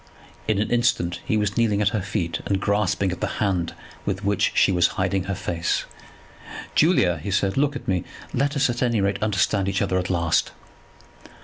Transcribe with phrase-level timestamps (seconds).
[0.47, 4.25] In an instant he was kneeling at her feet, and grasping at the hand with
[4.25, 5.85] which she was hiding her face.
[6.73, 8.03] "Julia," he said, "look at me;
[8.33, 10.53] let us at any rate understand each other at last."